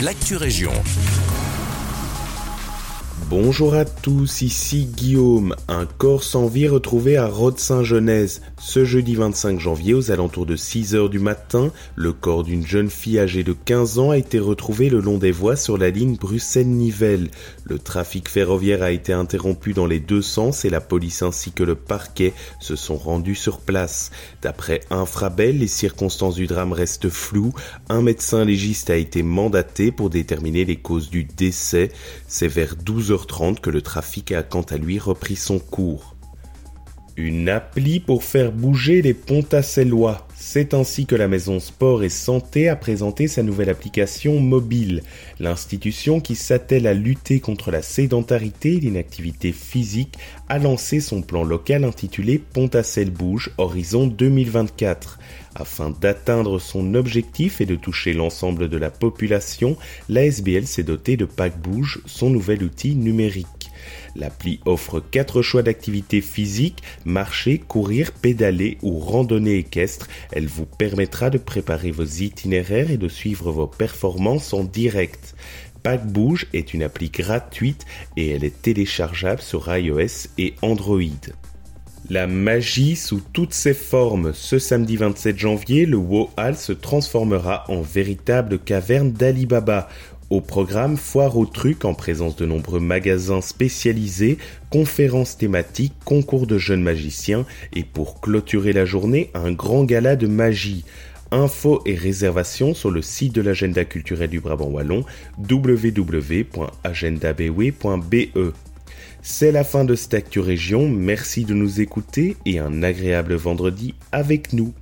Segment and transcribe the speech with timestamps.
[0.00, 0.72] l'actu région.
[3.28, 5.56] Bonjour à tous, ici Guillaume.
[5.66, 8.40] Un corps sans vie retrouvé à Rode-Saint-Genèse.
[8.60, 13.18] Ce jeudi 25 janvier, aux alentours de 6h du matin, le corps d'une jeune fille
[13.18, 17.28] âgée de 15 ans a été retrouvé le long des voies sur la ligne Bruxelles-Nivelles.
[17.64, 21.64] Le trafic ferroviaire a été interrompu dans les deux sens et la police ainsi que
[21.64, 24.12] le parquet se sont rendus sur place.
[24.40, 27.54] D'après Infrabel, les circonstances du drame restent floues.
[27.88, 31.90] Un médecin légiste a été mandaté pour déterminer les causes du décès.
[32.28, 33.14] C'est vers 12
[33.62, 36.16] que le trafic a quant à lui repris son cours.
[37.16, 39.16] Une appli pour faire bouger les
[39.84, 40.25] lois.
[40.38, 45.02] C'est ainsi que la maison Sport et Santé a présenté sa nouvelle application mobile.
[45.40, 50.18] L'institution qui s'attelle à lutter contre la sédentarité et l'inactivité physique
[50.50, 55.18] a lancé son plan local intitulé pont sel bouge Horizon 2024.
[55.54, 59.74] Afin d'atteindre son objectif et de toucher l'ensemble de la population,
[60.10, 63.46] la SBL s'est dotée de Pack Bouge, son nouvel outil numérique.
[64.14, 70.08] L'appli offre 4 choix d'activités physiques, marcher, courir, pédaler ou randonnée équestre.
[70.32, 75.34] Elle vous permettra de préparer vos itinéraires et de suivre vos performances en direct.
[75.82, 77.84] Pack Bouge est une appli gratuite
[78.16, 80.98] et elle est téléchargeable sur iOS et Android.
[82.08, 84.32] La magie sous toutes ses formes.
[84.32, 89.88] Ce samedi 27 janvier, le Wo Hall se transformera en véritable caverne d'Alibaba.
[90.28, 94.38] Au programme Foire aux trucs en présence de nombreux magasins spécialisés,
[94.70, 100.26] conférences thématiques, concours de jeunes magiciens et pour clôturer la journée, un grand gala de
[100.26, 100.84] magie.
[101.30, 105.04] Infos et réservations sur le site de l'agenda culturel du Brabant Wallon
[105.48, 106.74] www.agendabw.be.
[109.22, 113.94] C'est la fin de cette Actu Région, merci de nous écouter et un agréable vendredi
[114.10, 114.74] avec nous.